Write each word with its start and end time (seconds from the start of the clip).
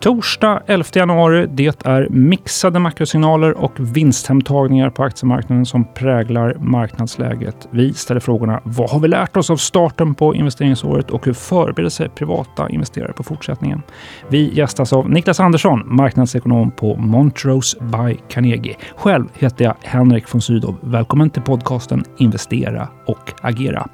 Torsdag 0.00 0.62
11 0.66 0.84
januari. 0.94 1.46
Det 1.50 1.86
är 1.86 2.08
mixade 2.10 2.78
makrosignaler 2.78 3.56
och 3.56 3.72
vinsthemtagningar 3.76 4.90
på 4.90 5.02
aktiemarknaden 5.02 5.66
som 5.66 5.84
präglar 5.94 6.54
marknadsläget. 6.60 7.68
Vi 7.70 7.94
ställer 7.94 8.20
frågorna 8.20 8.60
vad 8.64 8.90
har 8.90 9.00
vi 9.00 9.08
lärt 9.08 9.36
oss 9.36 9.50
av 9.50 9.56
starten 9.56 10.14
på 10.14 10.34
investeringsåret 10.34 11.10
och 11.10 11.26
hur 11.26 11.32
förbereder 11.32 11.90
sig 11.90 12.08
privata 12.08 12.68
investerare 12.68 13.12
på 13.12 13.22
fortsättningen? 13.22 13.82
Vi 14.28 14.54
gästas 14.54 14.92
av 14.92 15.10
Niklas 15.10 15.40
Andersson, 15.40 15.82
marknadsekonom 15.84 16.70
på 16.70 16.96
Montrose 16.96 17.78
by 17.80 18.16
Carnegie. 18.28 18.76
Själv 18.96 19.24
heter 19.34 19.64
jag 19.64 19.74
Henrik 19.82 20.34
von 20.34 20.40
Sydow. 20.40 20.76
Välkommen 20.80 21.30
till 21.30 21.42
podcasten 21.42 22.04
Investera 22.18 22.88
och 23.06 23.32
agera. 23.42 23.88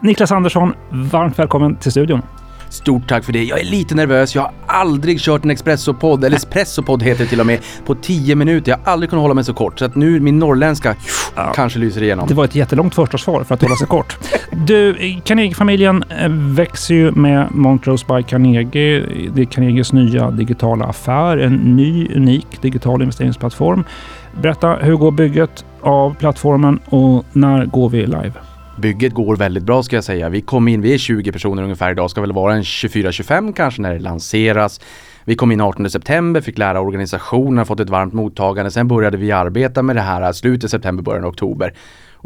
Niklas 0.00 0.32
Andersson, 0.32 0.72
varmt 0.90 1.38
välkommen 1.38 1.76
till 1.76 1.90
studion. 1.90 2.22
Stort 2.68 3.08
tack 3.08 3.24
för 3.24 3.32
det. 3.32 3.44
Jag 3.44 3.60
är 3.60 3.64
lite 3.64 3.94
nervös. 3.94 4.34
Jag 4.34 4.42
har 4.42 4.52
aldrig 4.66 5.20
kört 5.20 5.44
en 5.44 5.50
Espresso-podd, 5.50 6.24
eller 6.24 6.36
Espresso-podd 6.36 7.02
heter 7.02 7.24
det 7.24 7.30
till 7.30 7.40
och 7.40 7.46
med, 7.46 7.60
på 7.86 7.94
10 7.94 8.34
minuter. 8.34 8.72
Jag 8.72 8.78
har 8.78 8.92
aldrig 8.92 9.10
kunnat 9.10 9.22
hålla 9.22 9.34
mig 9.34 9.44
så 9.44 9.54
kort. 9.54 9.78
Så 9.78 9.84
att 9.84 9.94
nu 9.94 10.20
min 10.20 10.38
norrländska 10.38 10.96
ja. 11.34 11.52
kanske 11.54 11.78
lyser 11.78 12.02
igenom. 12.02 12.28
Det 12.28 12.34
var 12.34 12.44
ett 12.44 12.54
jättelångt 12.54 12.94
första 12.94 13.18
svar 13.18 13.44
för 13.44 13.54
att 13.54 13.62
hålla 13.62 13.76
sig 13.76 13.86
kort. 13.86 14.18
Du, 14.66 14.94
Carnegie-familjen 15.24 16.04
eh, 16.20 16.28
växer 16.28 16.94
ju 16.94 17.10
med 17.10 17.46
Montrose 17.50 18.06
by 18.08 18.22
Carnegie. 18.22 19.04
Det 19.34 19.40
är 19.40 19.44
Carnegies 19.44 19.92
nya 19.92 20.30
digitala 20.30 20.84
affär. 20.84 21.38
En 21.38 21.76
ny, 21.76 22.08
unik 22.14 22.46
digital 22.60 23.02
investeringsplattform. 23.02 23.84
Berätta, 24.42 24.74
hur 24.74 24.96
går 24.96 25.10
bygget 25.10 25.64
av 25.80 26.14
plattformen 26.14 26.80
och 26.84 27.24
när 27.32 27.64
går 27.64 27.88
vi 27.88 28.06
live? 28.06 28.32
Bygget 28.78 29.14
går 29.14 29.36
väldigt 29.36 29.62
bra 29.62 29.82
ska 29.82 29.96
jag 29.96 30.04
säga. 30.04 30.28
Vi 30.28 30.40
kom 30.40 30.68
in, 30.68 30.80
vi 30.80 30.94
är 30.94 30.98
20 30.98 31.32
personer 31.32 31.62
ungefär 31.62 31.90
idag, 31.90 32.10
ska 32.10 32.20
väl 32.20 32.32
vara 32.32 32.54
en 32.54 32.62
24-25 32.62 33.52
kanske 33.52 33.82
när 33.82 33.92
det 33.92 33.98
lanseras. 33.98 34.80
Vi 35.24 35.34
kom 35.34 35.52
in 35.52 35.60
18 35.60 35.90
september, 35.90 36.40
fick 36.40 36.58
lära 36.58 36.80
organisationen, 36.80 37.66
fått 37.66 37.80
ett 37.80 37.90
varmt 37.90 38.12
mottagande. 38.12 38.70
Sen 38.70 38.88
började 38.88 39.16
vi 39.16 39.32
arbeta 39.32 39.82
med 39.82 39.96
det 39.96 40.02
här 40.02 40.32
slutet 40.32 40.70
september, 40.70 41.02
början 41.02 41.24
av 41.24 41.30
oktober. 41.30 41.74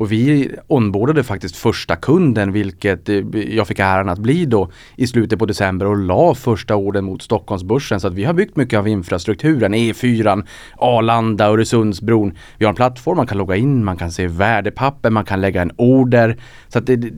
Och 0.00 0.12
vi 0.12 0.50
onboardade 0.66 1.24
faktiskt 1.24 1.56
första 1.56 1.96
kunden, 1.96 2.52
vilket 2.52 3.08
eh, 3.08 3.16
jag 3.34 3.66
fick 3.66 3.78
äran 3.78 4.08
att 4.08 4.18
bli 4.18 4.44
då 4.44 4.70
i 4.96 5.06
slutet 5.06 5.38
på 5.38 5.46
december 5.46 5.86
och 5.86 5.96
la 5.96 6.34
första 6.34 6.76
orden 6.76 7.04
mot 7.04 7.22
Stockholmsbörsen. 7.22 8.00
Så 8.00 8.06
att 8.06 8.14
vi 8.14 8.24
har 8.24 8.32
byggt 8.32 8.56
mycket 8.56 8.78
av 8.78 8.88
infrastrukturen, 8.88 9.74
E4, 9.74 10.46
Arlanda, 10.76 11.46
Öresundsbron. 11.46 12.36
Vi 12.58 12.64
har 12.64 12.70
en 12.70 12.76
plattform, 12.76 13.16
man 13.16 13.26
kan 13.26 13.38
logga 13.38 13.56
in, 13.56 13.84
man 13.84 13.96
kan 13.96 14.12
se 14.12 14.26
värdepapper, 14.26 15.10
man 15.10 15.24
kan 15.24 15.40
lägga 15.40 15.62
en 15.62 15.72
order. 15.76 16.36
Så 16.68 16.78
att 16.78 16.86
det, 16.86 17.12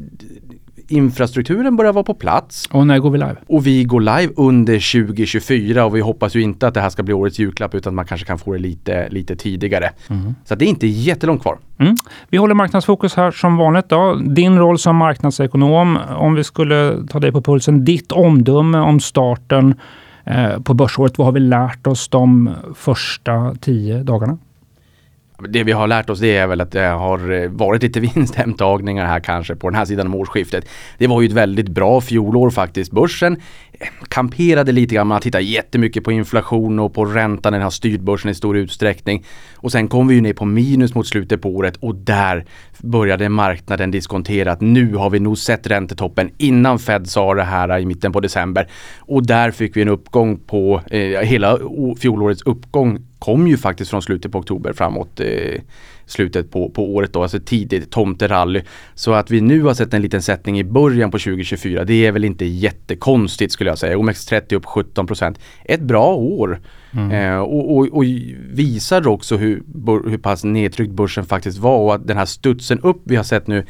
infrastrukturen 0.93 1.77
börjar 1.77 1.93
vara 1.93 2.05
på 2.05 2.15
plats. 2.15 2.69
Och 2.73 2.87
när 2.87 2.99
går 2.99 3.11
vi 3.11 3.19
live? 3.19 3.37
Och 3.47 3.67
vi 3.67 3.85
går 3.85 4.01
live 4.01 4.33
under 4.37 5.03
2024 5.03 5.85
och 5.85 5.97
vi 5.97 6.01
hoppas 6.01 6.35
ju 6.35 6.43
inte 6.43 6.69
att 6.69 6.75
det 6.75 6.81
här 6.81 6.91
ska 6.91 7.03
bli 7.03 7.15
årets 7.15 7.39
julklapp 7.39 7.75
utan 7.75 7.95
man 7.95 8.07
kanske 8.07 8.27
kan 8.27 8.39
få 8.39 8.53
det 8.53 8.59
lite, 8.59 9.09
lite 9.09 9.37
tidigare. 9.37 9.91
Mm. 10.09 10.35
Så 10.45 10.55
det 10.55 10.65
är 10.65 10.69
inte 10.69 10.87
jättelångt 10.87 11.43
kvar. 11.43 11.59
Mm. 11.79 11.97
Vi 12.29 12.39
håller 12.39 12.55
marknadsfokus 12.55 13.15
här 13.15 13.31
som 13.31 13.57
vanligt. 13.57 13.89
Då. 13.89 14.15
Din 14.15 14.59
roll 14.59 14.79
som 14.79 14.97
marknadsekonom, 14.97 15.99
om 16.17 16.35
vi 16.35 16.45
skulle 16.45 17.07
ta 17.09 17.21
dig 17.21 17.33
på 17.33 17.43
pulsen, 17.43 17.85
ditt 17.85 18.13
omdöme 18.13 18.79
om 18.79 19.01
starten 19.01 19.75
eh, 20.25 20.61
på 20.61 20.75
börsåret. 20.75 21.19
Vad 21.19 21.27
har 21.27 21.33
vi 21.33 21.41
lärt 21.41 21.87
oss 21.87 22.09
de 22.09 22.51
första 22.75 23.55
tio 23.61 24.03
dagarna? 24.03 24.39
Det 25.49 25.65
vi 25.65 25.73
har 25.73 25.87
lärt 25.87 26.11
oss 26.11 26.21
det 26.21 26.37
är 26.37 26.47
väl 26.47 26.61
att 26.61 26.73
det 26.73 26.87
har 26.87 27.33
eh, 27.33 27.49
varit 27.49 27.83
lite 27.83 28.01
vinsthemtagningar 28.15 29.07
här 29.07 29.21
kanske 29.21 29.57
på 29.57 29.71
den 29.71 29.79
här 29.79 29.85
sidan 29.85 30.07
om 30.07 30.15
årsskiftet. 30.15 30.69
Det 30.99 31.07
var 31.07 31.21
ju 31.21 31.27
ett 31.27 31.33
väldigt 31.33 31.69
bra 31.69 32.01
fjolår 32.01 32.51
faktiskt. 32.51 32.93
Börsen 32.93 33.37
eh, 33.73 33.89
kamperade 34.09 34.73
lite 34.73 34.95
grann. 34.95 35.07
Man 35.07 35.21
tittar 35.21 35.41
jättemycket 35.41 36.05
på 36.05 36.13
inflation 36.13 36.79
och 36.79 36.95
på 36.95 37.05
räntan. 37.05 37.53
Den 37.53 37.63
har 37.63 37.71
styrt 37.71 38.01
börsen 38.01 38.31
i 38.31 38.35
stor 38.35 38.57
utsträckning. 38.57 39.25
Och 39.57 39.73
sen 39.73 39.89
kom 39.89 40.09
vi 40.09 40.15
ju 40.15 40.21
ner 40.21 40.33
på 40.33 40.45
minus 40.45 40.95
mot 40.95 41.07
slutet 41.07 41.43
på 41.43 41.49
året 41.49 41.77
och 41.77 41.95
där 41.95 42.45
började 42.79 43.29
marknaden 43.29 43.91
diskontera 43.91 44.53
att 44.53 44.61
nu 44.61 44.95
har 44.95 45.11
vi 45.11 45.21
nog 45.21 45.39
sett 45.39 45.67
räntetoppen 45.67 46.31
innan 46.39 46.79
Fed 46.79 47.07
sa 47.07 47.35
det 47.35 47.43
här 47.43 47.79
i 47.79 47.87
mitten 47.87 48.13
på 48.13 48.21
december. 48.21 48.69
Och 48.99 49.27
där 49.27 49.51
fick 49.51 49.77
vi 49.77 49.83
en 49.83 49.89
uppgång 49.89 50.39
på, 50.39 50.81
eh, 50.91 51.21
hela 51.21 51.59
fjolårets 51.99 52.43
uppgång 52.43 52.99
kom 53.23 53.49
ju 53.49 53.57
faktiskt 53.57 53.91
från 53.91 54.03
slutet 54.03 54.33
på 54.33 54.39
oktober 54.39 54.73
framåt 54.73 55.21
eh, 55.21 55.61
slutet 56.07 56.51
på, 56.51 56.71
på 56.71 56.95
året 56.95 57.13
då, 57.13 57.23
alltså 57.23 57.41
tidigt 57.41 57.91
tomterally. 57.91 58.63
Så 58.95 59.13
att 59.13 59.31
vi 59.31 59.41
nu 59.41 59.63
har 59.63 59.75
sett 59.75 59.95
en 59.95 60.03
liten 60.03 60.23
sättning 60.23 60.59
i 60.59 60.65
början 60.65 61.11
på 61.11 61.19
2024, 61.19 61.85
det 61.85 62.07
är 62.07 62.13
väl 62.13 62.25
inte 62.25 62.45
jättekonstigt 62.45 63.53
skulle 63.53 63.71
jag 63.71 63.79
säga. 63.79 63.97
OMX30 63.97 64.55
upp 64.55 64.65
17% 64.65 65.37
Ett 65.65 65.81
bra 65.81 66.15
år. 66.15 66.61
Mm. 66.93 67.11
Eh, 67.11 67.39
och, 67.41 67.77
och, 67.77 67.89
och, 67.89 68.05
visar 68.53 69.09
också 69.09 69.37
hur, 69.37 69.63
hur 70.11 70.19
pass 70.19 70.45
nedtryckt 70.45 70.93
börsen 70.93 71.25
faktiskt 71.25 71.59
var 71.59 71.79
och 71.79 71.95
att 71.95 72.07
den 72.07 72.17
här 72.17 72.27
studsen 72.27 72.81
upp 72.81 73.03
vi 73.05 73.17
har 73.17 73.25
sett 73.25 73.47
nu 73.47 73.67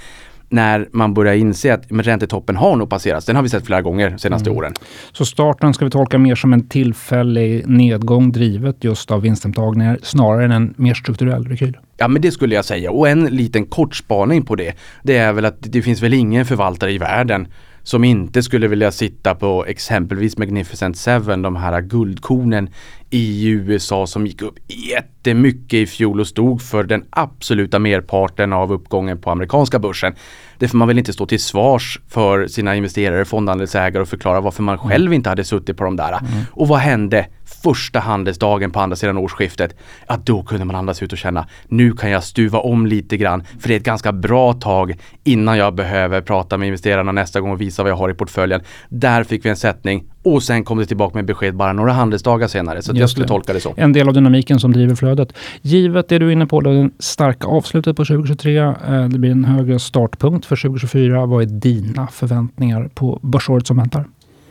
när 0.53 0.89
man 0.93 1.15
börjar 1.15 1.35
inse 1.35 1.75
att 1.75 1.91
men 1.91 2.03
räntetoppen 2.05 2.57
har 2.57 2.77
nog 2.77 2.91
passerats. 2.91 3.27
Den 3.27 3.37
har 3.37 3.43
vi 3.43 3.49
sett 3.49 3.67
flera 3.67 3.83
gånger 3.83 4.17
senaste 4.17 4.51
mm. 4.51 4.59
åren. 4.59 4.73
Så 5.13 5.25
starten 5.25 5.75
ska 5.75 5.85
vi 5.85 5.91
tolka 5.91 6.19
mer 6.19 6.35
som 6.35 6.53
en 6.53 6.69
tillfällig 6.69 7.69
nedgång 7.69 8.33
drivet 8.33 8.85
just 8.85 9.11
av 9.11 9.23
vinsthemtagningar 9.23 9.99
snarare 10.03 10.45
än 10.45 10.51
en 10.51 10.75
mer 10.77 10.95
strukturell 10.95 11.45
rekyl? 11.45 11.79
Ja 11.97 12.09
men 12.09 12.23
det 12.23 12.31
skulle 12.31 12.55
jag 12.55 12.65
säga 12.65 12.91
och 12.91 13.09
en 13.09 13.25
liten 13.25 13.67
kort 13.67 13.97
spaning 13.97 14.43
på 14.43 14.55
det. 14.55 14.75
Det 15.03 15.17
är 15.17 15.33
väl 15.33 15.45
att 15.45 15.57
det 15.61 15.83
finns 15.83 16.03
väl 16.03 16.15
ingen 16.15 16.47
förvaltare 16.47 16.93
i 16.93 16.99
världen 16.99 17.47
som 17.83 18.05
inte 18.05 18.43
skulle 18.43 18.69
vilja 18.69 18.93
sitta 18.93 19.35
på 19.35 19.65
exempelvis 19.67 20.39
Magnificent 20.39 20.97
Seven, 20.97 21.43
de 21.43 21.57
här 21.57 21.81
guldkornen 21.81 22.71
i 23.11 23.49
USA 23.49 24.07
som 24.07 24.27
gick 24.27 24.43
upp 24.43 24.55
jättemycket 24.69 25.75
i 25.75 25.87
fjol 25.87 26.21
och 26.21 26.27
stod 26.27 26.63
för 26.63 26.85
den 26.85 27.05
absoluta 27.11 27.79
merparten 27.79 28.53
av 28.53 28.73
uppgången 28.73 29.21
på 29.21 29.31
amerikanska 29.31 29.79
börsen. 29.79 30.15
Det 30.59 30.69
får 30.69 30.79
man 30.79 30.89
väl 30.89 30.99
inte 30.99 31.13
stå 31.13 31.27
till 31.27 31.41
svars 31.41 32.01
för 32.09 32.47
sina 32.47 32.77
investerare, 32.77 33.25
fondandelsägare 33.25 34.03
och 34.03 34.09
förklara 34.09 34.41
varför 34.41 34.63
man 34.63 34.79
själv 34.79 35.13
inte 35.13 35.29
hade 35.29 35.45
suttit 35.45 35.77
på 35.77 35.85
de 35.85 35.97
där. 35.97 36.09
Mm. 36.09 36.45
Och 36.53 36.69
vad 36.69 36.79
hände 36.79 37.27
första 37.63 38.01
handelsdagen 38.01 38.71
på 38.71 38.81
andra 38.81 38.97
sidan 38.97 39.19
årsskiftet? 39.19 39.77
Ja, 40.09 40.19
då 40.25 40.43
kunde 40.43 40.65
man 40.65 40.77
andas 40.77 41.03
ut 41.03 41.13
och 41.13 41.19
känna 41.19 41.47
nu 41.69 41.93
kan 41.93 42.11
jag 42.11 42.25
stuva 42.25 42.59
om 42.59 42.87
lite 42.87 43.17
grann 43.17 43.45
för 43.61 43.69
det 43.69 43.75
är 43.75 43.79
ett 43.79 43.85
ganska 43.85 44.13
bra 44.13 44.53
tag 44.53 44.99
innan 45.25 45.59
jag 45.59 45.75
behöver 45.75 46.21
prata 46.21 46.59
med 46.59 46.67
investerarna 46.67 47.13
nästa 47.13 47.41
gång 47.41 47.51
och 47.51 47.61
visa 47.61 47.83
vad 47.83 47.91
jag 47.91 47.97
har 47.97 48.11
i 48.11 48.15
portföljen. 48.15 48.61
Där 48.89 49.25
fick 49.25 49.45
vi 49.45 49.51
en 49.51 49.57
sättning 49.57 50.05
och 50.23 50.43
sen 50.43 50.65
kom 50.65 50.79
det 50.79 50.87
tillbaka 50.87 51.15
med 51.15 51.25
besked 51.25 51.57
bara 51.57 51.73
några 51.73 51.93
handelsdagar 51.93 52.49
senare. 52.49 52.83
Så 52.83 52.93
jag 52.95 53.11
skulle 53.11 53.25
det. 53.25 53.29
tolka 53.29 53.53
det 53.53 53.61
så. 53.61 53.75
En 53.77 53.93
del 53.93 54.09
av 54.09 54.15
dynamiken 54.15 54.61
som 54.61 54.73
driver 54.73 54.95
flödet. 54.95 55.33
Givet 55.63 56.09
det 56.09 56.19
du 56.19 56.29
är 56.29 56.31
inne 56.31 56.47
på, 56.47 56.61
det 56.61 56.91
starka 56.99 57.47
avslutet 57.47 57.97
på 57.97 58.05
2023. 58.05 58.59
Eh, 58.59 58.75
det 59.09 59.19
blir 59.19 59.31
en 59.31 59.45
högre 59.45 59.79
startpunkt 59.79 60.47
för 60.47 60.57
2024. 60.57 61.27
Vad 61.27 61.43
är 61.43 61.47
dina 61.47 62.07
förväntningar 62.07 62.91
på 62.95 63.19
börsåret 63.23 63.67
som 63.67 63.77
väntar? 63.77 64.05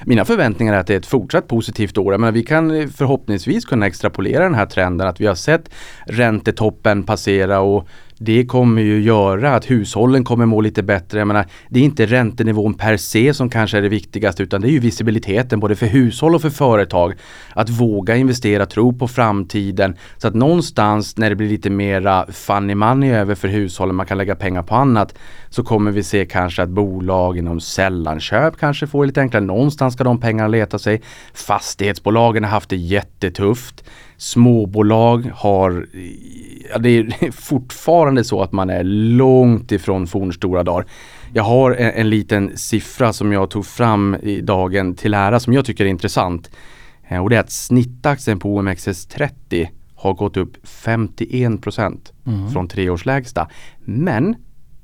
Mina 0.05 0.25
förväntningar 0.25 0.73
är 0.73 0.77
att 0.77 0.87
det 0.87 0.93
är 0.93 0.97
ett 0.97 1.05
fortsatt 1.05 1.47
positivt 1.47 1.97
år. 1.97 2.17
Menar, 2.17 2.31
vi 2.31 2.43
kan 2.43 2.71
eh, 2.71 2.87
förhoppningsvis 2.87 3.65
kunna 3.65 3.87
extrapolera 3.87 4.43
den 4.43 4.55
här 4.55 4.65
trenden 4.65 5.07
att 5.07 5.21
vi 5.21 5.25
har 5.25 5.35
sett 5.35 5.69
räntetoppen 6.05 7.03
passera 7.03 7.59
och 7.59 7.87
det 8.23 8.45
kommer 8.45 8.81
ju 8.81 9.01
göra 9.01 9.55
att 9.55 9.71
hushållen 9.71 10.23
kommer 10.23 10.45
må 10.45 10.61
lite 10.61 10.83
bättre. 10.83 11.19
Jag 11.19 11.27
menar, 11.27 11.45
det 11.69 11.79
är 11.79 11.83
inte 11.83 12.05
räntenivån 12.05 12.73
per 12.73 12.97
se 12.97 13.33
som 13.33 13.49
kanske 13.49 13.77
är 13.77 13.81
det 13.81 13.89
viktigaste 13.89 14.43
utan 14.43 14.61
det 14.61 14.67
är 14.67 14.71
ju 14.71 14.79
visibiliteten 14.79 15.59
både 15.59 15.75
för 15.75 15.85
hushåll 15.85 16.35
och 16.35 16.41
för 16.41 16.49
företag. 16.49 17.13
Att 17.53 17.69
våga 17.69 18.15
investera, 18.15 18.65
tro 18.65 18.93
på 18.93 19.07
framtiden. 19.07 19.95
Så 20.17 20.27
att 20.27 20.35
någonstans 20.35 21.17
när 21.17 21.29
det 21.29 21.35
blir 21.35 21.49
lite 21.49 21.69
mera 21.69 22.25
funny 22.31 22.75
money 22.75 23.11
över 23.11 23.35
för 23.35 23.47
hushållen, 23.47 23.95
man 23.95 24.05
kan 24.05 24.17
lägga 24.17 24.35
pengar 24.35 24.63
på 24.63 24.75
annat. 24.75 25.15
Så 25.49 25.63
kommer 25.63 25.91
vi 25.91 26.03
se 26.03 26.25
kanske 26.25 26.63
att 26.63 26.69
bolag 26.69 27.37
inom 27.37 27.59
sällanköp 27.59 28.57
kanske 28.57 28.87
får 28.87 29.05
lite 29.05 29.21
enklare. 29.21 29.43
Någonstans 29.43 29.93
ska 29.93 30.03
de 30.03 30.19
pengarna 30.19 30.47
leta 30.47 30.79
sig. 30.79 31.01
Fastighetsbolagen 31.33 32.43
har 32.43 32.51
haft 32.51 32.69
det 32.69 32.77
jättetufft 32.77 33.83
småbolag 34.21 35.31
har, 35.35 35.87
ja, 36.69 36.77
det 36.77 36.89
är 36.89 37.31
fortfarande 37.41 38.23
så 38.23 38.41
att 38.41 38.51
man 38.51 38.69
är 38.69 38.83
långt 38.83 39.71
ifrån 39.71 40.07
fornstora 40.07 40.63
dagar. 40.63 40.85
Jag 41.33 41.43
har 41.43 41.71
en, 41.71 41.91
en, 41.91 42.09
liten 42.09 42.57
siffra 42.57 43.13
som 43.13 43.31
jag 43.31 43.49
tog 43.49 43.65
fram 43.65 44.15
i 44.21 44.41
dagen 44.41 44.95
till 44.95 45.13
ära 45.13 45.39
som 45.39 45.53
jag 45.53 45.65
tycker 45.65 45.85
är 45.85 45.89
intressant. 45.89 46.51
Eh, 47.07 47.23
och 47.23 47.29
det 47.29 47.35
är 47.35 47.39
att 47.39 47.51
snittaktien 47.51 48.39
på 48.39 48.61
OMXS30 48.61 49.67
har 49.95 50.13
gått 50.13 50.37
upp 50.37 50.67
51 50.67 51.61
procent 51.61 52.13
mm. 52.25 52.49
från 52.49 52.67
treårslägsta. 52.67 53.47
Men 53.79 54.35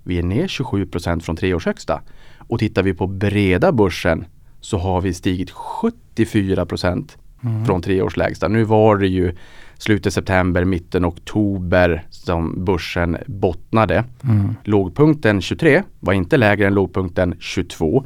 vi 0.03 0.19
är 0.19 0.23
ner 0.23 0.47
27 0.47 0.85
procent 0.85 1.25
från 1.25 1.35
treårshögsta. 1.35 2.01
Och 2.37 2.59
tittar 2.59 2.83
vi 2.83 2.93
på 2.93 3.07
breda 3.07 3.71
börsen 3.71 4.25
så 4.61 4.77
har 4.77 5.01
vi 5.01 5.13
stigit 5.13 5.51
74 5.51 6.65
procent 6.65 7.17
mm. 7.47 7.65
från 7.65 7.81
tre 7.81 8.01
års 8.01 8.17
lägsta. 8.17 8.47
Nu 8.47 8.63
var 8.63 8.97
det 8.97 9.07
ju 9.07 9.35
slutet 9.77 10.13
september, 10.13 10.65
mitten 10.65 11.05
oktober 11.05 12.05
som 12.09 12.65
börsen 12.65 13.17
bottnade. 13.25 14.03
Mm. 14.23 14.55
Lågpunkten 14.63 15.41
23 15.41 15.83
var 15.99 16.13
inte 16.13 16.37
lägre 16.37 16.67
än 16.67 16.73
lågpunkten 16.73 17.35
22. 17.39 18.05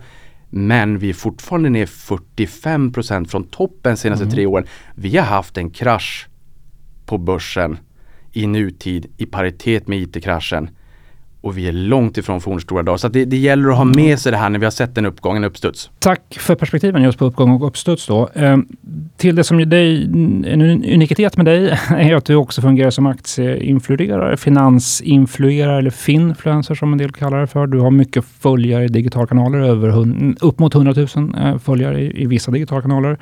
Men 0.49 0.97
vi 0.97 1.09
är 1.09 1.13
fortfarande 1.13 1.69
ner 1.69 1.85
45% 1.85 3.27
från 3.27 3.43
toppen 3.43 3.97
senaste 3.97 4.23
mm. 4.23 4.35
tre 4.35 4.45
åren. 4.45 4.65
Vi 4.95 5.17
har 5.17 5.25
haft 5.25 5.57
en 5.57 5.69
krasch 5.69 6.27
på 7.05 7.17
börsen 7.17 7.77
i 8.31 8.47
nutid 8.47 9.05
i 9.17 9.25
paritet 9.25 9.87
med 9.87 9.99
IT-kraschen 9.99 10.69
och 11.41 11.57
vi 11.57 11.67
är 11.67 11.71
långt 11.71 12.17
ifrån 12.17 12.41
fornstora 12.41 12.83
dagar. 12.83 12.97
Så 12.97 13.07
det, 13.07 13.25
det, 13.25 13.37
gäller 13.37 13.69
att 13.69 13.77
ha 13.77 13.83
med 13.83 14.19
sig 14.19 14.31
det 14.31 14.37
här 14.37 14.49
när 14.49 14.59
vi 14.59 14.65
har 14.65 14.71
sett 14.71 14.97
en 14.97 15.05
uppgång, 15.05 15.37
en 15.37 15.43
uppstuds. 15.43 15.89
Tack 15.99 16.37
för 16.39 16.55
perspektiven 16.55 17.03
just 17.03 17.17
på 17.17 17.25
uppgång 17.25 17.51
och 17.51 17.67
uppstuds. 17.67 18.07
Då. 18.07 18.29
Eh, 18.33 18.57
till 19.17 19.35
det 19.35 19.43
som 19.43 19.59
är 19.59 19.65
dig, 19.65 20.03
en 20.45 20.61
unikitet 20.93 21.37
med 21.37 21.45
dig 21.45 21.69
är 21.89 22.15
att 22.15 22.25
du 22.25 22.35
också 22.35 22.61
fungerar 22.61 22.89
som 22.89 23.05
aktieinfluerare, 23.05 24.37
finansinfluerare 24.37 25.77
eller 25.77 25.89
finfluencer 25.89 26.75
som 26.75 26.91
en 26.91 26.97
del 26.97 27.11
kallar 27.11 27.41
det 27.41 27.47
för. 27.47 27.67
Du 27.67 27.79
har 27.79 27.91
mycket 27.91 28.25
följare 28.25 28.85
i 28.85 28.87
digitalkanaler, 28.87 29.59
över, 29.59 30.07
upp 30.41 30.59
mot 30.59 30.75
100 30.75 30.93
000 31.15 31.35
eh, 31.37 31.57
följare 31.57 32.01
i, 32.01 32.23
i 32.23 32.25
vissa 32.25 32.51
digitalkanaler. 32.51 33.17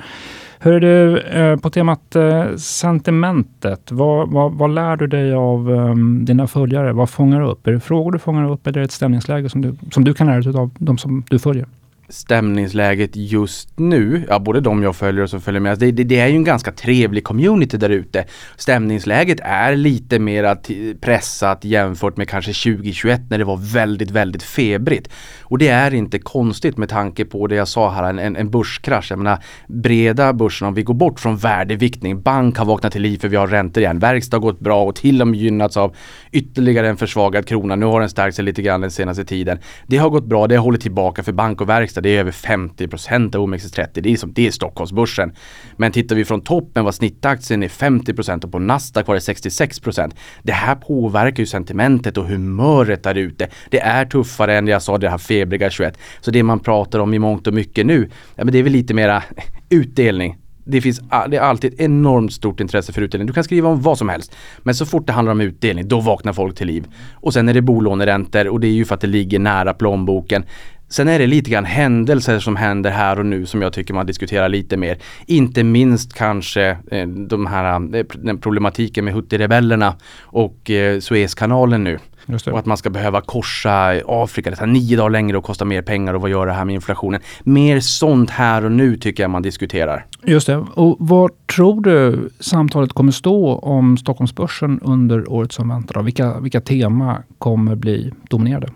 Hör 0.62 0.80
du, 0.80 1.18
eh, 1.18 1.56
på 1.56 1.70
temat 1.70 2.16
eh, 2.16 2.56
sentimentet, 2.56 3.92
vad, 3.92 4.30
vad, 4.30 4.52
vad, 4.52 4.70
lär 4.70 4.96
du 4.96 5.06
dig 5.06 5.34
av 5.34 5.70
um, 5.70 6.24
dina 6.24 6.46
följare? 6.46 6.92
Vad 6.92 7.10
fångar 7.10 7.40
du 7.40 7.46
upp? 7.46 7.66
Är 7.66 7.72
det 7.72 7.80
frågor 7.80 8.12
du 8.12 8.18
fångar 8.18 8.50
upp 8.50 8.66
eller 8.66 8.78
är 8.78 8.80
det 8.80 8.84
ett 8.84 8.92
stämningsläge 8.92 9.48
som 9.48 9.62
du, 9.62 9.76
som 9.90 10.04
du 10.04 10.14
kan 10.14 10.26
lära 10.26 10.40
dig 10.40 10.56
av 10.56 10.70
de 10.78 10.98
som 10.98 11.24
du 11.30 11.38
följer? 11.38 11.66
Stämningsläget 12.10 13.10
just 13.14 13.78
nu, 13.78 14.26
ja 14.28 14.38
både 14.38 14.60
de 14.60 14.82
jag 14.82 14.96
följer 14.96 15.22
och 15.22 15.30
som 15.30 15.40
följer 15.40 15.60
med, 15.60 15.70
alltså, 15.70 15.86
det, 15.86 15.92
det, 15.92 16.04
det 16.04 16.20
är 16.20 16.26
ju 16.26 16.36
en 16.36 16.44
ganska 16.44 16.72
trevlig 16.72 17.24
community 17.24 17.76
där 17.76 17.90
ute. 17.90 18.24
Stämningsläget 18.56 19.40
är 19.42 19.76
lite 19.76 20.18
mer 20.18 20.44
eh, 20.44 20.54
pressat 21.00 21.64
jämfört 21.64 22.16
med 22.16 22.28
kanske 22.28 22.52
2021 22.52 23.20
när 23.30 23.38
det 23.38 23.44
var 23.44 23.56
väldigt, 23.56 24.10
väldigt 24.10 24.42
febrigt. 24.42 25.08
Och 25.42 25.58
det 25.58 25.68
är 25.68 25.94
inte 25.94 26.18
konstigt 26.18 26.76
med 26.76 26.88
tanke 26.88 27.24
på 27.24 27.46
det 27.46 27.54
jag 27.54 27.68
sa 27.68 27.90
här, 27.90 28.04
en, 28.04 28.36
en 28.36 28.50
börskrasch. 28.50 29.10
Jag 29.10 29.18
menar 29.18 29.38
breda 29.66 30.32
börsen, 30.32 30.68
om 30.68 30.74
vi 30.74 30.82
går 30.82 30.94
bort 30.94 31.20
från 31.20 31.36
värdeviktning, 31.36 32.22
bank 32.22 32.58
har 32.58 32.64
vaknat 32.64 32.92
till 32.92 33.02
liv 33.02 33.18
för 33.18 33.28
vi 33.28 33.36
har 33.36 33.46
räntor 33.46 33.82
igen, 33.82 33.98
verkstad 33.98 34.36
har 34.36 34.42
gått 34.42 34.60
bra 34.60 34.84
och 34.84 34.94
till 34.94 35.20
och 35.22 35.28
med 35.28 35.40
gynnats 35.40 35.76
av 35.76 35.96
ytterligare 36.32 36.88
en 36.88 36.96
försvagad 36.96 37.46
krona. 37.46 37.76
Nu 37.76 37.86
har 37.86 38.00
den 38.00 38.10
stärkt 38.10 38.36
sig 38.36 38.44
lite 38.44 38.62
grann 38.62 38.80
den 38.80 38.90
senaste 38.90 39.24
tiden. 39.24 39.58
Det 39.86 39.96
har 39.96 40.10
gått 40.10 40.24
bra, 40.24 40.46
det 40.46 40.56
har 40.56 40.64
hållit 40.64 40.80
tillbaka 40.80 41.22
för 41.22 41.32
bank 41.32 41.60
och 41.60 41.68
verkstad 41.68 41.99
det 42.00 42.16
är 42.16 42.20
över 42.20 42.30
50% 42.30 43.36
av 43.36 43.48
OMXS30. 43.48 44.00
Det 44.00 44.12
är, 44.12 44.16
som, 44.16 44.32
det 44.32 44.46
är 44.46 44.50
Stockholmsbörsen. 44.50 45.32
Men 45.76 45.92
tittar 45.92 46.16
vi 46.16 46.24
från 46.24 46.40
toppen 46.40 46.84
var 46.84 46.92
snittaktien 46.92 47.62
är 47.62 47.68
50% 47.68 48.44
och 48.44 48.52
på 48.52 48.58
Nasdaq 48.58 49.06
var 49.06 49.14
det 49.14 49.20
66%. 49.20 50.12
Det 50.42 50.52
här 50.52 50.74
påverkar 50.74 51.40
ju 51.40 51.46
sentimentet 51.46 52.16
och 52.16 52.26
humöret 52.26 53.02
där 53.02 53.14
ute. 53.14 53.48
Det 53.70 53.80
är 53.80 54.04
tuffare 54.04 54.58
än 54.58 54.66
jag 54.66 54.82
sa 54.82 54.98
det 54.98 55.10
här 55.10 55.18
febriga 55.18 55.70
21. 55.70 55.98
Så 56.20 56.30
det 56.30 56.42
man 56.42 56.60
pratar 56.60 56.98
om 56.98 57.14
i 57.14 57.18
mångt 57.18 57.46
och 57.46 57.54
mycket 57.54 57.86
nu, 57.86 58.10
ja, 58.36 58.44
men 58.44 58.52
det 58.52 58.58
är 58.58 58.62
väl 58.62 58.72
lite 58.72 58.94
mera 58.94 59.22
utdelning 59.68 60.39
det 60.70 60.80
finns 60.80 61.00
det 61.28 61.36
är 61.36 61.40
alltid 61.40 61.72
ett 61.72 61.80
enormt 61.80 62.32
stort 62.32 62.60
intresse 62.60 62.92
för 62.92 63.02
utdelning. 63.02 63.26
Du 63.26 63.32
kan 63.32 63.44
skriva 63.44 63.68
om 63.68 63.82
vad 63.82 63.98
som 63.98 64.08
helst. 64.08 64.36
Men 64.58 64.74
så 64.74 64.86
fort 64.86 65.06
det 65.06 65.12
handlar 65.12 65.32
om 65.32 65.40
utdelning, 65.40 65.88
då 65.88 66.00
vaknar 66.00 66.32
folk 66.32 66.56
till 66.56 66.66
liv. 66.66 66.86
Och 67.14 67.32
sen 67.32 67.48
är 67.48 67.54
det 67.54 67.62
bolåneräntor 67.62 68.48
och 68.48 68.60
det 68.60 68.66
är 68.66 68.72
ju 68.72 68.84
för 68.84 68.94
att 68.94 69.00
det 69.00 69.06
ligger 69.06 69.38
nära 69.38 69.74
plånboken. 69.74 70.44
Sen 70.88 71.08
är 71.08 71.18
det 71.18 71.26
lite 71.26 71.50
grann 71.50 71.64
händelser 71.64 72.38
som 72.38 72.56
händer 72.56 72.90
här 72.90 73.18
och 73.18 73.26
nu 73.26 73.46
som 73.46 73.62
jag 73.62 73.72
tycker 73.72 73.94
man 73.94 74.06
diskuterar 74.06 74.48
lite 74.48 74.76
mer. 74.76 74.98
Inte 75.26 75.64
minst 75.64 76.14
kanske 76.14 76.76
eh, 76.90 77.08
de 77.08 77.46
här, 77.46 77.96
eh, 77.96 78.04
den 78.14 78.38
problematiken 78.38 79.04
med 79.04 79.14
Houthi-rebellerna 79.14 79.92
och 80.20 80.70
eh, 80.70 81.00
Suezkanalen 81.00 81.84
nu. 81.84 81.98
Och 82.34 82.58
att 82.58 82.66
man 82.66 82.76
ska 82.76 82.90
behöva 82.90 83.20
korsa 83.20 84.00
Afrika, 84.06 84.50
det 84.50 84.56
tar 84.56 84.66
nio 84.66 84.96
dagar 84.96 85.10
längre 85.10 85.38
och 85.38 85.44
kostar 85.44 85.66
mer 85.66 85.82
pengar 85.82 86.14
och 86.14 86.20
vad 86.20 86.30
gör 86.30 86.46
det 86.46 86.52
här 86.52 86.64
med 86.64 86.74
inflationen? 86.74 87.20
Mer 87.42 87.80
sånt 87.80 88.30
här 88.30 88.64
och 88.64 88.72
nu 88.72 88.96
tycker 88.96 89.22
jag 89.22 89.30
man 89.30 89.42
diskuterar. 89.42 90.06
Just 90.22 90.46
det. 90.46 90.56
Och 90.56 90.96
vad 91.00 91.46
tror 91.46 91.80
du 91.80 92.30
samtalet 92.40 92.92
kommer 92.92 93.12
stå 93.12 93.54
om 93.54 93.96
Stockholmsbörsen 93.96 94.80
under 94.82 95.30
året 95.30 95.52
som 95.52 95.68
väntar? 95.68 96.02
Vilka, 96.02 96.40
vilka 96.40 96.60
tema 96.60 97.22
kommer 97.38 97.74
bli 97.74 98.12
dominerade? 98.28 98.68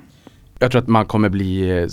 Jag 0.58 0.70
tror 0.70 0.82
att 0.82 0.88
man 0.88 1.06
kommer 1.06 1.28
bli, 1.28 1.86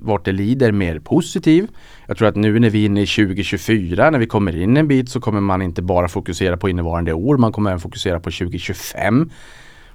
vart 0.00 0.24
det 0.24 0.32
lider, 0.32 0.72
mer 0.72 0.98
positiv. 0.98 1.68
Jag 2.06 2.16
tror 2.16 2.28
att 2.28 2.36
nu 2.36 2.58
när 2.58 2.70
vi 2.70 2.82
är 2.82 2.86
inne 2.86 3.02
i 3.02 3.06
2024, 3.06 4.10
när 4.10 4.18
vi 4.18 4.26
kommer 4.26 4.56
in 4.56 4.76
en 4.76 4.88
bit 4.88 5.08
så 5.08 5.20
kommer 5.20 5.40
man 5.40 5.62
inte 5.62 5.82
bara 5.82 6.08
fokusera 6.08 6.56
på 6.56 6.68
innevarande 6.68 7.12
år, 7.12 7.36
man 7.36 7.52
kommer 7.52 7.70
även 7.70 7.80
fokusera 7.80 8.20
på 8.20 8.30
2025. 8.30 9.30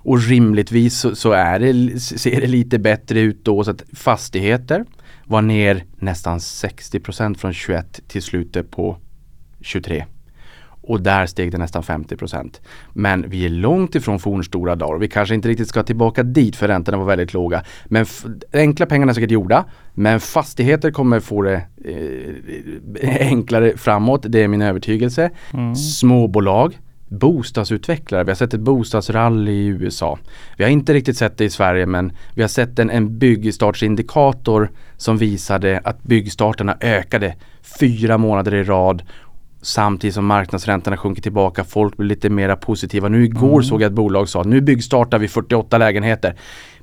Och 0.03 0.21
rimligtvis 0.21 1.00
så, 1.00 1.15
så 1.15 1.31
är 1.31 1.59
det, 1.59 2.00
ser 2.00 2.42
det 2.42 2.48
lite 2.48 2.80
bättre 2.80 3.19
ut 3.19 3.45
då 3.45 3.63
så 3.63 3.71
att 3.71 3.83
fastigheter 3.94 4.86
var 5.25 5.42
ner 5.42 5.83
nästan 5.95 6.38
60% 6.39 7.38
från 7.38 7.53
21 7.53 8.01
till 8.07 8.21
slutet 8.21 8.71
på 8.71 8.98
23 9.62 10.06
och 10.81 11.01
där 11.01 11.25
steg 11.25 11.51
det 11.51 11.57
nästan 11.57 11.83
50% 11.83 12.59
Men 12.94 13.30
vi 13.30 13.45
är 13.45 13.50
långt 13.50 13.95
ifrån 13.95 14.19
fornstora 14.19 14.75
dagar. 14.75 15.00
Vi 15.00 15.07
kanske 15.07 15.36
inte 15.36 15.48
riktigt 15.48 15.68
ska 15.68 15.83
tillbaka 15.83 16.24
dit 16.24 16.56
för 16.56 16.68
räntorna 16.68 16.97
var 16.97 17.06
väldigt 17.06 17.33
låga. 17.33 17.63
Men 17.86 18.06
enkla 18.54 18.86
pengarna 18.86 19.09
är 19.09 19.13
säkert 19.13 19.31
gjorda. 19.31 19.65
Men 19.94 20.19
fastigheter 20.19 20.92
kommer 20.92 21.19
få 21.19 21.42
det 21.42 21.62
eh, 23.01 23.27
enklare 23.27 23.77
framåt. 23.77 24.25
Det 24.30 24.44
är 24.44 24.47
min 24.47 24.62
övertygelse. 24.62 25.30
Mm. 25.54 25.75
Småbolag 25.75 26.80
bostadsutvecklare. 27.12 28.24
Vi 28.24 28.31
har 28.31 28.36
sett 28.36 28.54
ett 28.54 28.60
bostadsrally 28.60 29.52
i 29.52 29.66
USA. 29.66 30.19
Vi 30.58 30.63
har 30.63 30.72
inte 30.72 30.94
riktigt 30.94 31.18
sett 31.18 31.38
det 31.38 31.46
i 31.46 31.50
Sverige 31.50 31.86
men 31.86 32.12
vi 32.36 32.42
har 32.42 32.50
sett 32.50 32.80
en, 32.80 32.90
en 32.90 33.18
byggstartsindikator 33.18 34.72
som 34.98 35.18
visade 35.18 35.81
att 35.84 36.04
byggstarterna 36.04 36.78
ökade 36.81 37.36
fyra 37.80 38.18
månader 38.18 38.54
i 38.54 38.63
rad 38.63 39.04
Samtidigt 39.63 40.13
som 40.13 40.25
marknadsräntorna 40.25 40.98
sjunker 40.98 41.22
tillbaka, 41.22 41.63
folk 41.63 41.98
blir 41.98 42.08
lite 42.08 42.30
mera 42.30 42.56
positiva. 42.56 43.10
Nu 43.10 43.24
igår 43.25 43.54
mm. 43.54 43.64
såg 43.64 43.81
jag 43.81 43.88
ett 43.88 43.94
bolag 43.94 44.30
sa 44.30 44.44
nu 44.44 44.62
byggstartar 44.62 45.19
vi 45.19 45.28
48 45.28 45.78
lägenheter. 45.78 46.36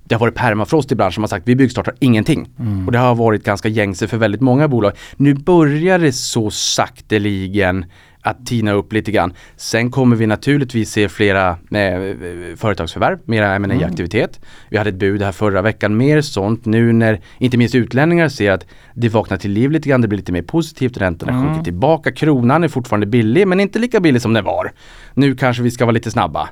Det 0.05 0.15
har 0.15 0.21
varit 0.21 0.35
permafrost 0.35 0.93
i 0.93 0.95
branschen 0.95 1.13
som 1.13 1.23
har 1.23 1.29
sagt 1.29 1.49
vi 1.49 1.57
byggstartar 1.57 1.95
ingenting. 1.99 2.49
Mm. 2.59 2.87
Och 2.87 2.93
det 2.93 2.99
har 2.99 3.15
varit 3.15 3.45
ganska 3.45 3.69
gängse 3.69 4.09
för 4.09 4.17
väldigt 4.17 4.41
många 4.41 4.69
bolag. 4.69 4.93
Nu 5.17 5.35
börjar 5.35 5.99
det 5.99 6.13
så 6.13 6.51
sakteligen 6.51 7.85
att 8.31 8.47
tina 8.47 8.73
upp 8.73 8.93
lite 8.93 9.13
grann. 9.13 9.33
Sen 9.57 9.91
kommer 9.91 10.17
vi 10.17 10.27
naturligtvis 10.27 10.91
se 10.91 11.09
flera 11.09 11.49
eh, 11.51 12.57
företagsförvärv, 12.57 13.19
mera 13.25 13.55
M&A 13.55 13.87
aktivitet 13.87 14.37
mm. 14.37 14.49
Vi 14.69 14.77
hade 14.77 14.91
ett 14.91 14.97
bud 14.97 15.23
här 15.23 15.33
förra 15.33 15.63
veckan, 15.63 15.97
mer 15.97 16.21
sånt 16.21 16.65
nu 16.65 16.93
när 16.93 17.21
inte 17.39 17.57
minst 17.57 17.75
utlänningar 17.75 18.29
ser 18.29 18.53
att 18.53 18.67
det 18.95 19.09
vaknar 19.09 19.37
till 19.37 19.51
liv 19.51 19.71
lite 19.71 19.89
grann, 19.89 20.01
det 20.01 20.09
blir 20.09 20.19
lite 20.19 20.33
mer 20.33 20.43
positivt, 20.43 20.97
räntorna 20.97 21.33
mm. 21.33 21.45
sjunker 21.45 21.65
tillbaka, 21.65 22.13
kronan 22.13 22.65
är 22.65 22.69
fortfarande 22.69 23.07
billig 23.07 23.49
men 23.49 23.61
inte 23.61 23.79
lika 23.79 24.01
billig 24.01 24.23
som 24.23 24.33
den 24.33 24.45
var. 24.45 24.73
Nu 25.15 25.37
kanske 25.37 25.63
vi 25.63 25.71
ska 25.71 25.85
vara 25.85 25.93
lite 25.93 26.11
snabba 26.11 26.49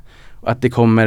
att 0.47 0.62
det 0.62 0.71
kommer 0.71 1.07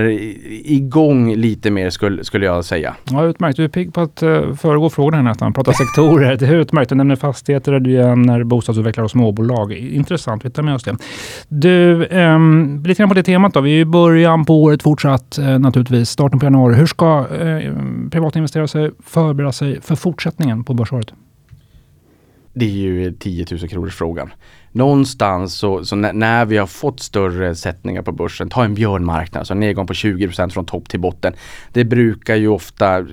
igång 0.69 1.35
lite 1.35 1.71
mer 1.71 1.89
skulle, 1.89 2.23
skulle 2.23 2.45
jag 2.45 2.65
säga. 2.65 2.95
Ja, 3.11 3.25
utmärkt. 3.25 3.57
Du 3.57 3.63
är 3.63 3.67
pigg 3.67 3.93
på 3.93 4.01
att 4.01 4.23
uh, 4.23 4.53
föregå 4.55 4.89
frågorna 4.89 5.17
här 5.17 5.23
nästan. 5.23 5.53
Prata 5.53 5.73
sektorer. 5.73 6.35
Det 6.35 6.47
är 6.47 6.55
utmärkt. 6.55 6.89
Du 6.89 6.95
nämner 6.95 7.15
fastigheter, 7.15 7.79
du 7.79 7.97
nämner 7.97 8.43
bostadsutvecklare 8.43 9.03
och 9.03 9.11
småbolag. 9.11 9.73
Intressant. 9.73 10.45
Vi 10.45 10.49
tar 10.49 10.63
med 10.63 10.75
oss 10.75 10.83
det. 10.83 10.95
Du, 11.47 12.05
um, 12.05 12.83
lite 12.85 12.99
grann 12.99 13.09
på 13.09 13.15
det 13.15 13.23
temat 13.23 13.53
då. 13.53 13.61
Vi 13.61 13.77
är 13.77 13.81
i 13.81 13.85
början 13.85 14.45
på 14.45 14.63
året 14.63 14.83
fortsatt 14.83 15.39
uh, 15.41 15.59
naturligtvis. 15.59 16.09
Starten 16.09 16.39
på 16.39 16.45
januari. 16.45 16.75
Hur 16.75 16.85
ska 16.85 17.19
uh, 17.19 17.27
privatinvesterare 18.11 18.91
förbereda 19.05 19.51
sig 19.51 19.81
för 19.81 19.95
fortsättningen 19.95 20.63
på 20.63 20.73
börsåret? 20.73 21.13
Det 22.53 22.65
är 22.65 22.69
ju 22.69 23.11
10 23.11 23.45
000 23.51 23.69
kronors 23.69 23.95
frågan 23.95 24.31
någonstans 24.71 25.53
så, 25.53 25.85
så 25.85 25.95
när, 25.95 26.45
vi 26.45 26.57
har 26.57 26.67
fått 26.67 26.99
större 26.99 27.55
sättningar 27.55 28.01
på 28.01 28.11
börsen, 28.11 28.49
ta 28.49 28.63
en 28.63 28.73
björnmarknad, 28.73 29.47
så 29.47 29.53
en 29.53 29.59
nedgång 29.59 29.87
på 29.87 29.93
20% 29.93 30.49
från 30.49 30.65
topp 30.65 30.89
till 30.89 30.99
botten. 30.99 31.33
Det 31.73 31.85
brukar 31.85 32.35
ju 32.35 32.47
ofta 32.47 32.97
eh, 32.97 33.05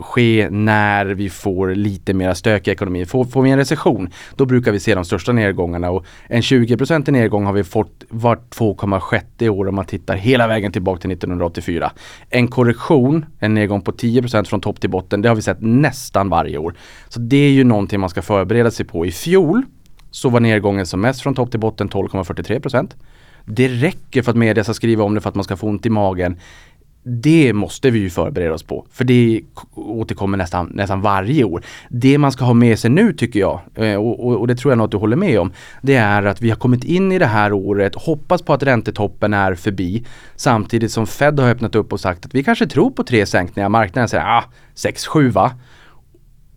ske 0.00 0.48
när 0.50 1.06
vi 1.06 1.30
får 1.30 1.74
lite 1.74 2.14
mera 2.14 2.34
stök 2.34 2.68
i 2.68 2.70
ekonomin. 2.70 3.06
Får, 3.06 3.24
får 3.24 3.42
vi 3.42 3.50
en 3.50 3.58
recession, 3.58 4.10
då 4.36 4.46
brukar 4.46 4.72
vi 4.72 4.80
se 4.80 4.94
de 4.94 5.04
största 5.04 5.32
nedgångarna 5.32 5.90
och 5.90 6.06
en 6.26 6.42
20 6.42 6.76
i 7.08 7.10
nedgång 7.10 7.46
har 7.46 7.52
vi 7.52 7.64
fått 7.64 8.04
vart 8.08 8.54
2,6 8.56 9.48
år 9.48 9.68
om 9.68 9.74
man 9.74 9.84
tittar 9.84 10.16
hela 10.16 10.46
vägen 10.46 10.72
tillbaka 10.72 11.00
till 11.00 11.10
1984. 11.10 11.92
En 12.30 12.48
korrektion, 12.48 13.26
en 13.38 13.54
nedgång 13.54 13.82
på 13.82 13.92
10% 13.92 14.44
från 14.44 14.60
topp 14.60 14.80
till 14.80 14.90
botten, 14.90 15.22
det 15.22 15.28
har 15.28 15.36
vi 15.36 15.42
sett 15.42 15.60
nästan 15.60 16.28
varje 16.28 16.58
år. 16.58 16.74
Så 17.08 17.20
det 17.20 17.36
är 17.36 17.50
ju 17.50 17.64
någonting 17.64 18.00
man 18.00 18.10
ska 18.10 18.22
förbereda 18.22 18.53
förbereda 18.54 18.70
sig 18.70 18.86
på. 18.86 19.06
I 19.06 19.10
fjol 19.10 19.62
så 20.10 20.28
var 20.28 20.40
nedgången 20.40 20.86
som 20.86 21.00
mest 21.00 21.22
från 21.22 21.34
topp 21.34 21.50
till 21.50 21.60
botten 21.60 21.88
12,43% 21.88 22.94
Det 23.44 23.68
räcker 23.68 24.22
för 24.22 24.30
att 24.30 24.36
media 24.36 24.64
ska 24.64 24.74
skriva 24.74 25.04
om 25.04 25.14
det 25.14 25.20
för 25.20 25.28
att 25.28 25.34
man 25.34 25.44
ska 25.44 25.56
få 25.56 25.66
ont 25.66 25.86
i 25.86 25.90
magen. 25.90 26.36
Det 27.02 27.52
måste 27.52 27.90
vi 27.90 27.98
ju 27.98 28.10
förbereda 28.10 28.54
oss 28.54 28.62
på, 28.62 28.86
för 28.90 29.04
det 29.04 29.42
återkommer 29.74 30.38
nästan, 30.38 30.66
nästan 30.74 31.00
varje 31.02 31.44
år. 31.44 31.62
Det 31.90 32.18
man 32.18 32.32
ska 32.32 32.44
ha 32.44 32.54
med 32.54 32.78
sig 32.78 32.90
nu 32.90 33.12
tycker 33.12 33.40
jag, 33.40 33.60
eh, 33.74 33.96
och, 33.96 34.26
och, 34.26 34.40
och, 34.40 34.46
det 34.46 34.56
tror 34.56 34.72
jag 34.72 34.78
nog 34.78 34.84
att 34.84 34.90
du 34.90 34.96
håller 34.96 35.16
med 35.16 35.40
om, 35.40 35.52
det 35.82 35.96
är 35.96 36.22
att 36.22 36.42
vi 36.42 36.50
har 36.50 36.56
kommit 36.56 36.84
in 36.84 37.12
i 37.12 37.18
det 37.18 37.26
här 37.26 37.52
året, 37.52 37.94
hoppas 37.94 38.42
på 38.42 38.52
att 38.52 38.62
räntetoppen 38.62 39.34
är 39.34 39.54
förbi, 39.54 40.04
samtidigt 40.36 40.92
som 40.92 41.06
Fed 41.06 41.40
har 41.40 41.50
öppnat 41.50 41.74
upp 41.74 41.92
och 41.92 42.00
sagt 42.00 42.26
att 42.26 42.34
vi 42.34 42.44
kanske 42.44 42.66
tror 42.66 42.90
på 42.90 43.04
tre 43.04 43.26
sänkningar, 43.26 43.68
marknaden 43.68 44.08
säger 44.08 44.24
ah, 44.24 44.44
6-7 44.74 45.30
va? 45.30 45.50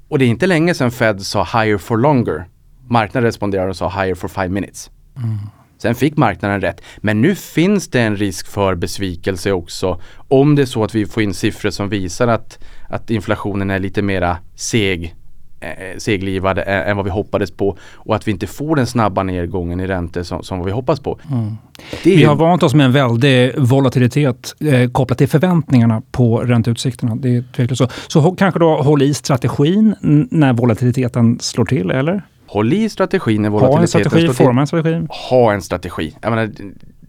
Och 0.07 0.19
det 0.19 0.25
är 0.25 0.29
inte 0.29 0.47
länge 0.47 0.73
sedan 0.73 0.91
Fed 0.91 1.21
sa 1.21 1.43
higher 1.43 1.77
for 1.77 1.97
longer. 1.97 2.47
Marknaden 2.87 3.23
responderade 3.23 3.69
och 3.69 3.75
sa 3.75 3.89
higher 3.89 4.15
for 4.15 4.27
five 4.27 4.49
minutes. 4.49 4.91
Mm. 5.17 5.37
Sen 5.77 5.95
fick 5.95 6.17
marknaden 6.17 6.61
rätt. 6.61 6.81
Men 6.97 7.21
nu 7.21 7.35
finns 7.35 7.89
det 7.89 8.01
en 8.01 8.15
risk 8.15 8.47
för 8.47 8.75
besvikelse 8.75 9.51
också. 9.51 10.01
Om 10.27 10.55
det 10.55 10.61
är 10.61 10.65
så 10.65 10.83
att 10.83 10.95
vi 10.95 11.05
får 11.05 11.23
in 11.23 11.33
siffror 11.33 11.69
som 11.69 11.89
visar 11.89 12.27
att, 12.27 12.59
att 12.89 13.09
inflationen 13.09 13.69
är 13.69 13.79
lite 13.79 14.01
mera 14.01 14.37
seg 14.55 15.15
eh, 15.59 15.97
seglivad 15.97 16.63
än 16.65 16.95
vad 16.95 17.05
vi 17.05 17.11
hoppades 17.11 17.51
på 17.51 17.77
och 17.93 18.15
att 18.15 18.27
vi 18.27 18.31
inte 18.31 18.47
får 18.47 18.75
den 18.75 18.87
snabba 18.87 19.23
nedgången 19.23 19.79
i 19.79 19.87
räntor 19.87 20.23
som, 20.23 20.43
som 20.43 20.65
vi 20.65 20.71
hoppas 20.71 20.99
på. 20.99 21.19
Mm. 21.31 21.57
vi 22.03 22.23
har 22.23 22.35
vant 22.35 22.63
oss 22.63 22.73
med 22.73 22.85
en 22.85 22.91
väldig 22.91 23.53
volatilitet 23.57 24.55
eh, 24.59 24.89
kopplat 24.89 25.17
till 25.17 25.27
förväntningarna 25.27 26.01
på 26.11 26.37
ränteutsikterna. 26.37 27.15
Det 27.15 27.29
är 27.57 27.75
så. 27.75 27.87
så 28.07 28.31
kanske 28.35 28.59
då 28.59 28.81
håll 28.81 29.01
i 29.01 29.13
strategin 29.13 29.95
när 30.31 30.53
volatiliteten 30.53 31.39
slår 31.39 31.65
till, 31.65 31.91
eller? 31.91 32.21
Håll 32.47 32.73
i 32.73 32.89
strategin 32.89 33.41
när 33.41 33.49
volatiliteten 33.49 33.77
Ha 33.77 33.81
en 33.81 33.87
strategi, 34.09 34.43
forma 34.43 34.61
en 34.61 34.67
strategi. 34.67 35.07
Ha 35.29 35.53
en 35.53 35.61
strategi. 35.61 36.15
Jag 36.21 36.29
menar, 36.29 36.49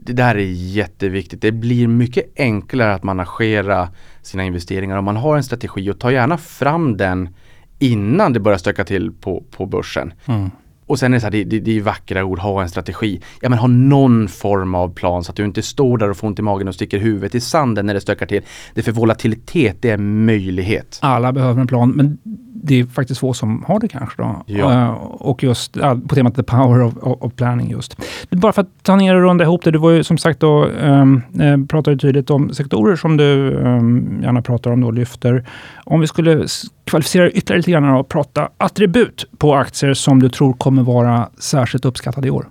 det 0.09 0.13
där 0.13 0.35
är 0.35 0.53
jätteviktigt. 0.53 1.43
Det 1.43 1.53
blir 1.53 1.89
mycket 1.89 2.25
enklare 2.37 2.95
att 2.95 3.03
managera 3.03 3.89
sina 4.23 4.45
investeringar 4.45 4.97
om 4.97 5.05
man 5.05 5.17
har 5.17 5.37
en 5.37 5.45
strategi 5.45 5.91
och 5.91 5.99
ta 5.99 6.13
gärna 6.13 6.39
fram 6.39 6.97
den 6.97 7.29
innan 7.79 8.33
det 8.33 8.41
börjar 8.41 8.59
stöka 8.59 8.85
till 8.85 9.13
på, 9.13 9.43
på 9.51 9.67
börsen. 9.67 10.13
Mm. 10.27 10.51
Och 10.87 10.99
sen 10.99 11.13
är 11.13 11.17
det 11.17 11.21
så 11.21 11.27
här, 11.27 11.31
det, 11.31 11.45
det, 11.45 11.61
det 11.61 11.77
är 11.77 11.81
vackra 11.81 12.25
ord, 12.25 12.39
ha 12.39 12.63
en 12.63 12.69
strategi. 12.69 13.21
Ja 13.41 13.49
men 13.49 13.59
ha 13.59 13.69
någon 13.69 14.29
form 14.29 14.75
av 14.75 14.95
plan 14.95 15.25
så 15.25 15.31
att 15.31 15.37
du 15.37 15.45
inte 15.45 15.63
står 15.63 15.99
där 15.99 16.11
och 16.11 16.17
får 16.17 16.29
ont 16.29 16.39
i 16.39 16.43
magen 16.43 16.69
och 16.69 16.75
sticker 16.75 16.99
huvudet 16.99 17.35
i 17.35 17.41
sanden 17.41 17.87
när 17.87 17.95
det 17.95 18.01
stökar 18.01 18.27
till. 18.27 18.43
Det 18.75 18.81
är 18.81 18.85
för 18.85 18.93
volatilitet, 18.93 19.77
det 19.81 19.91
är 19.91 19.99
möjlighet. 19.99 20.99
Alla 21.03 21.33
behöver 21.33 21.61
en 21.61 21.67
plan, 21.67 21.91
men 21.91 22.19
det 22.63 22.81
är 22.81 22.85
faktiskt 22.85 23.21
få 23.21 23.35
som 23.35 23.65
har 23.67 23.81
det 23.81 23.89
kanske. 23.89 24.23
Då. 24.23 24.43
Ja. 24.47 24.71
Uh, 24.71 24.91
och 25.03 25.43
just 25.43 25.77
uh, 25.77 25.99
på 25.99 26.15
temat 26.15 26.35
the 26.35 26.43
power 26.43 26.83
of, 26.83 26.97
of, 26.97 27.19
of, 27.21 27.33
planning 27.35 27.71
just. 27.71 27.97
Bara 28.31 28.53
för 28.53 28.63
att 28.63 28.83
ta 28.83 28.97
ner 28.97 29.15
och 29.15 29.23
runda 29.23 29.45
ihop 29.45 29.65
det. 29.65 29.71
Du 29.71 29.79
var 29.79 29.91
ju 29.91 30.05
som 30.05 30.19
sagt 30.19 30.41
då, 30.41 30.65
um, 30.65 31.23
uh, 31.41 31.67
pratade 31.67 31.97
tydligt 31.97 32.31
om 32.31 32.55
sektorer 32.55 32.97
som 32.97 33.17
du 33.17 33.51
um, 33.51 34.21
gärna 34.23 34.43
pratar 34.43 34.71
om 34.71 34.85
och 34.85 34.95
lyfter. 34.95 35.45
Om 35.85 36.01
vi 36.01 36.07
skulle 36.07 36.47
kvalificera 36.85 37.31
ytterligare 37.31 37.59
lite 37.59 37.71
grann 37.71 37.85
och 37.85 38.09
prata 38.09 38.49
attribut 38.59 39.25
på 39.39 39.55
aktier 39.55 39.95
som 39.95 40.23
du 40.23 40.29
tror 40.29 40.53
kommer 40.53 40.83
vara 40.83 41.29
särskilt 41.39 41.85
uppskattade 41.85 42.29
i 42.29 42.31
år. 42.31 42.49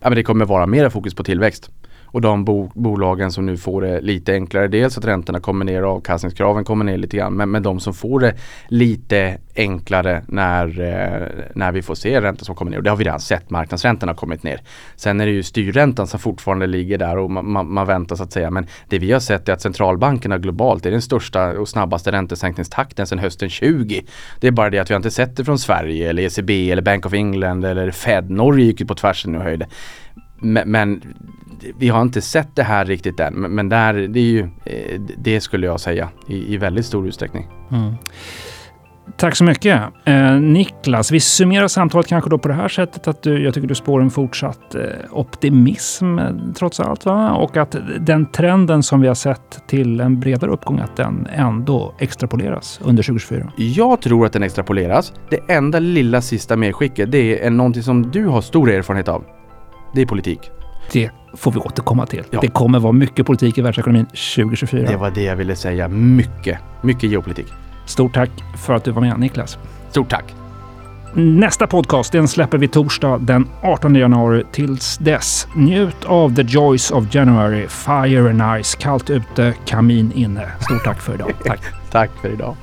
Ja, 0.00 0.08
men 0.08 0.16
det 0.16 0.22
kommer 0.22 0.44
vara 0.44 0.66
mer 0.66 0.88
fokus 0.88 1.14
på 1.14 1.24
tillväxt 1.24 1.70
och 2.12 2.20
de 2.20 2.44
bo 2.44 2.70
bolagen 2.74 3.32
som 3.32 3.46
nu 3.46 3.56
får 3.56 3.82
det 3.82 4.00
lite 4.00 4.32
enklare. 4.32 4.68
Dels 4.68 4.98
att 4.98 5.04
räntorna 5.04 5.40
kommer 5.40 5.64
ner 5.64 5.84
och 5.84 5.96
avkastningskraven 5.96 6.64
kommer 6.64 6.84
ner 6.84 6.96
lite 6.96 7.16
grann. 7.16 7.34
Men, 7.34 7.50
men 7.50 7.62
de 7.62 7.80
som 7.80 7.94
får 7.94 8.20
det 8.20 8.34
lite 8.68 9.38
enklare 9.56 10.22
när, 10.28 10.80
eh, 10.80 11.28
när 11.54 11.72
vi 11.72 11.82
får 11.82 11.94
se 11.94 12.20
räntor 12.20 12.44
som 12.44 12.54
kommer 12.54 12.70
ner. 12.70 12.78
Och 12.78 12.84
det 12.84 12.90
har 12.90 12.96
vi 12.96 13.04
redan 13.04 13.20
sett. 13.20 13.50
Marknadsräntorna 13.50 14.12
har 14.12 14.16
kommit 14.16 14.42
ner. 14.42 14.60
Sen 14.96 15.20
är 15.20 15.26
det 15.26 15.32
ju 15.32 15.42
styrräntan 15.42 16.06
som 16.06 16.20
fortfarande 16.20 16.66
ligger 16.66 16.98
där 16.98 17.18
och 17.18 17.30
man, 17.30 17.50
man, 17.50 17.72
man 17.72 17.86
väntar 17.86 18.16
så 18.16 18.22
att 18.22 18.32
säga. 18.32 18.50
Men 18.50 18.66
det 18.88 18.98
vi 18.98 19.12
har 19.12 19.20
sett 19.20 19.48
är 19.48 19.52
att 19.52 19.60
centralbankerna 19.60 20.38
globalt 20.38 20.86
är 20.86 20.90
den 20.90 21.02
största 21.02 21.60
och 21.60 21.68
snabbaste 21.68 22.12
räntesänkningstakten 22.12 23.06
sedan 23.06 23.18
hösten 23.18 23.50
20. 23.50 24.04
Det 24.40 24.46
är 24.46 24.50
bara 24.50 24.70
det 24.70 24.78
att 24.78 24.90
vi 24.90 24.94
har 24.94 24.98
inte 24.98 25.10
sett 25.10 25.36
det 25.36 25.44
från 25.44 25.58
Sverige 25.58 26.10
eller 26.10 26.22
ECB 26.22 26.70
eller 26.70 26.82
Bank 26.82 27.06
of 27.06 27.12
England 27.12 27.64
eller 27.64 27.90
Fed. 27.90 28.30
Norge 28.30 28.64
gick 28.64 28.80
ju 28.80 28.86
på 28.86 28.94
tvärsen 28.94 29.34
och 29.34 29.42
höjde. 29.42 29.66
Men, 30.42 30.70
men 30.70 31.02
vi 31.78 31.88
har 31.88 32.02
inte 32.02 32.20
sett 32.20 32.56
det 32.56 32.62
här 32.62 32.84
riktigt 32.84 33.20
än. 33.20 33.34
Men, 33.34 33.68
där, 33.68 33.94
det 33.94 34.20
är 34.20 34.24
ju, 34.24 34.48
eh, 34.64 35.00
det 35.18 35.40
skulle 35.40 35.66
jag 35.66 35.80
säga 35.80 36.08
i, 36.28 36.54
i 36.54 36.56
väldigt 36.56 36.86
stor 36.86 37.08
utsträckning. 37.08 37.46
Mm. 37.70 37.94
Tack 39.16 39.36
så 39.36 39.44
mycket. 39.44 39.82
Eh, 40.04 40.32
Niklas, 40.32 41.10
vi 41.10 41.20
summerar 41.20 41.68
samtalet 41.68 42.06
kanske 42.06 42.30
då 42.30 42.38
på 42.38 42.48
det 42.48 42.54
här 42.54 42.68
sättet 42.68 43.08
att 43.08 43.22
du, 43.22 43.44
jag 43.44 43.54
tycker 43.54 43.68
du 43.68 43.74
spår 43.74 44.00
en 44.00 44.10
fortsatt 44.10 44.74
eh, 44.74 44.82
optimism 45.10 46.18
eh, 46.18 46.26
trots 46.54 46.80
allt. 46.80 47.04
Va? 47.04 47.30
Och 47.32 47.56
att 47.56 47.76
den 48.00 48.26
trenden 48.26 48.82
som 48.82 49.00
vi 49.00 49.08
har 49.08 49.14
sett 49.14 49.68
till 49.68 50.00
en 50.00 50.20
bredare 50.20 50.50
uppgång, 50.50 50.78
att 50.78 50.96
den 50.96 51.28
ändå 51.32 51.94
extrapoleras 51.98 52.80
under 52.84 53.02
2024. 53.02 53.52
Jag 53.56 54.00
tror 54.00 54.26
att 54.26 54.32
den 54.32 54.42
extrapoleras. 54.42 55.12
Det 55.30 55.52
enda 55.52 55.78
lilla 55.78 56.20
sista 56.20 56.56
medskicket, 56.56 57.12
det 57.12 57.46
är 57.46 57.50
någonting 57.50 57.82
som 57.82 58.10
du 58.10 58.26
har 58.26 58.40
stor 58.40 58.70
erfarenhet 58.70 59.08
av. 59.08 59.24
Det 59.92 60.00
är 60.02 60.06
politik. 60.06 60.50
Det 60.92 61.10
får 61.34 61.52
vi 61.52 61.58
återkomma 61.58 62.06
till. 62.06 62.24
Ja. 62.30 62.40
Det 62.40 62.48
kommer 62.48 62.78
vara 62.78 62.92
mycket 62.92 63.26
politik 63.26 63.58
i 63.58 63.62
världsekonomin 63.62 64.06
2024. 64.06 64.90
Det 64.90 64.96
var 64.96 65.10
det 65.10 65.22
jag 65.22 65.36
ville 65.36 65.56
säga. 65.56 65.88
Mycket, 65.88 66.58
mycket 66.82 67.10
geopolitik. 67.10 67.46
Stort 67.86 68.14
tack 68.14 68.30
för 68.58 68.74
att 68.74 68.84
du 68.84 68.90
var 68.90 69.00
med 69.00 69.20
Niklas. 69.20 69.58
Stort 69.90 70.10
tack. 70.10 70.34
Nästa 71.14 71.66
podcast 71.66 72.12
den 72.12 72.28
släpper 72.28 72.58
vi 72.58 72.68
torsdag 72.68 73.18
den 73.18 73.48
18 73.62 73.94
januari. 73.94 74.44
Tills 74.52 74.98
dess, 74.98 75.48
njut 75.56 76.04
av 76.04 76.34
the 76.34 76.42
joys 76.42 76.90
of 76.90 77.14
January. 77.14 77.66
Fire 77.68 78.30
and 78.30 78.64
ice, 78.64 78.74
kallt 78.74 79.10
ute, 79.10 79.54
kamin 79.66 80.12
inne. 80.12 80.48
Stort 80.60 80.84
tack 80.84 81.00
för 81.00 81.14
idag. 81.14 81.32
Tack. 81.44 81.60
tack 81.90 82.10
för 82.20 82.28
idag. 82.32 82.56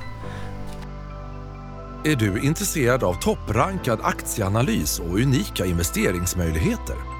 Är 2.04 2.16
du 2.16 2.40
intresserad 2.40 3.04
av 3.04 3.14
topprankad 3.14 3.98
aktieanalys 4.02 4.98
och 4.98 5.14
unika 5.14 5.66
investeringsmöjligheter? 5.66 7.19